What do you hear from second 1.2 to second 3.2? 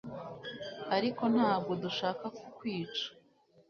nta bwo dushaka kukwica